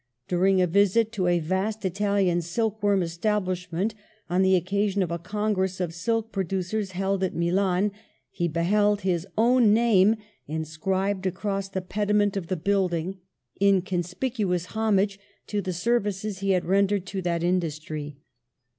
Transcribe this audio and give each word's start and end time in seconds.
During 0.27 0.59
a 0.59 0.65
visit 0.65 1.11
to 1.11 1.27
a 1.27 1.37
vast 1.37 1.85
Italian 1.85 2.41
silk 2.41 2.81
worm 2.81 3.03
es 3.03 3.17
tablishment, 3.19 3.93
on 4.31 4.41
the 4.41 4.55
occasion 4.55 5.03
of 5.03 5.11
a 5.11 5.19
congress 5.19 5.79
of 5.79 5.93
silk 5.93 6.31
producers 6.31 6.93
held 6.93 7.23
at 7.23 7.35
Milan, 7.35 7.91
he 8.31 8.47
beheld 8.47 9.01
his 9.01 9.27
own 9.37 9.75
name 9.75 10.15
inscribed 10.47 11.27
across 11.27 11.69
the 11.69 11.81
pediment 11.83 12.35
of 12.35 12.47
the 12.47 12.57
building, 12.57 13.19
in 13.59 13.83
conspicuous 13.83 14.65
homage 14.73 15.19
to 15.45 15.61
the 15.61 15.71
services 15.71 16.39
he 16.39 16.49
had 16.49 16.65
rendered 16.65 17.05
to 17.05 17.21
that 17.21 17.43
industry. 17.43 18.17